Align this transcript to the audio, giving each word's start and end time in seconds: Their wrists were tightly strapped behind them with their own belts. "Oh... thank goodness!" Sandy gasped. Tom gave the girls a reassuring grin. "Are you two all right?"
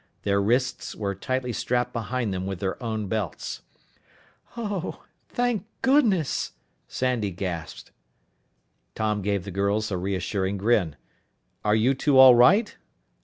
Their 0.23 0.41
wrists 0.41 0.95
were 0.95 1.13
tightly 1.13 1.53
strapped 1.53 1.93
behind 1.93 2.33
them 2.33 2.47
with 2.47 2.59
their 2.59 2.81
own 2.81 3.05
belts. 3.07 3.61
"Oh... 4.57 5.03
thank 5.29 5.67
goodness!" 5.83 6.53
Sandy 6.87 7.29
gasped. 7.29 7.91
Tom 8.95 9.21
gave 9.21 9.43
the 9.43 9.51
girls 9.51 9.91
a 9.91 9.97
reassuring 9.99 10.57
grin. 10.57 10.95
"Are 11.63 11.75
you 11.75 11.93
two 11.93 12.17
all 12.17 12.33
right?" 12.33 12.75